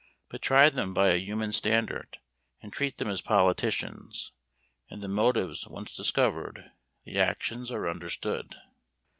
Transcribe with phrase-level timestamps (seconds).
[0.29, 2.17] But try them by a human standard,
[2.59, 4.31] and treat them as politicians,
[4.89, 6.71] and the motives once discovered,
[7.03, 8.55] the actions are understood!